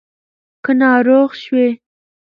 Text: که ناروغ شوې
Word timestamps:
که 0.63 0.71
ناروغ 0.79 1.29
شوې 1.43 1.67